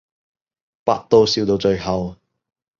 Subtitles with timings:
[0.83, 2.15] 百度笑到最後